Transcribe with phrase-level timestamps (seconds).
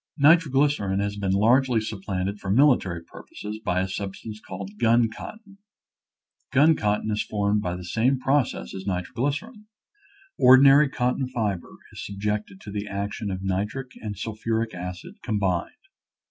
[0.17, 5.59] Nitroglycerin has been largely supplanted for military purposes by a substance called gun cotton.
[6.51, 9.67] Gun cotton is formed by the same process as nitroglycerin.
[10.39, 15.69] Ordinary cot ton fiber is subjected to the action of nitric and sulphuric acid combined.